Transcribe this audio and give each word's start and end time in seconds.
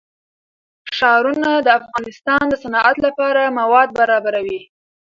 ښارونه 0.97 1.49
د 1.65 1.67
افغانستان 1.79 2.41
د 2.49 2.53
صنعت 2.63 2.97
لپاره 3.05 3.53
مواد 3.59 3.89
برابروي. 3.99 4.61